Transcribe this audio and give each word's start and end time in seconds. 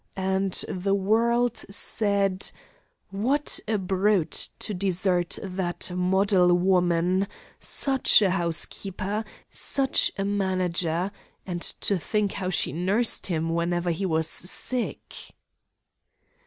And 0.17 0.53
the 0.67 0.95
world 0.95 1.57
said: 1.69 2.49
'What 3.11 3.59
a 3.67 3.77
brute 3.77 4.49
to 4.57 4.73
desert 4.73 5.37
that 5.43 5.91
model 5.93 6.55
woman! 6.55 7.27
Such 7.59 8.23
a 8.23 8.31
housekeeper! 8.31 9.23
Such 9.51 10.11
a 10.17 10.25
manager! 10.25 11.11
And 11.45 11.61
to 11.81 11.99
think 11.99 12.31
how 12.31 12.49
she 12.49 12.73
nursed 12.73 13.27
him 13.27 13.49
whenever 13.53 13.91
he 13.91 14.07
was 14.07 14.27
sick!' 14.27 15.35